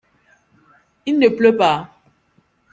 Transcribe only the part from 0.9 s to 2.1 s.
Il ne pleut pas?